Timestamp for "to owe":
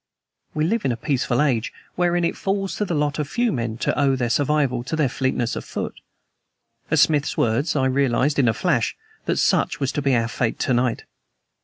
3.77-4.15